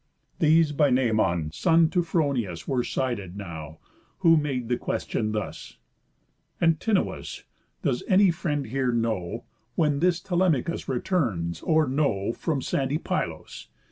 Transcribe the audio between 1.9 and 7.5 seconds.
to Phronius, Were sided now, who made the question thus: "Antinous!